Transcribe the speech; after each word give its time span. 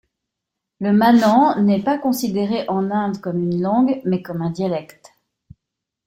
Le 0.79 0.93
mannan 0.93 1.61
n'est 1.63 1.83
pas 1.83 1.99
considéré, 1.99 2.65
en 2.69 2.89
Inde, 2.89 3.21
comme 3.21 3.37
une 3.39 3.61
langue 3.61 4.01
mais 4.03 4.23
comme 4.23 4.41
un 4.41 4.49
dialecte. 4.49 5.13